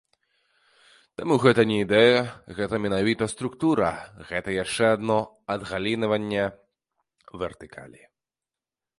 Таму 1.19 1.35
гэта 1.43 1.61
не 1.71 1.75
ідэя, 1.85 2.21
гэта 2.59 2.75
менавіта 2.85 3.27
структура, 3.33 3.89
гэта 4.29 4.49
яшчэ 4.63 4.85
адно 4.95 5.17
адгалінаванне 5.57 6.45
вертыкалі. 7.43 8.01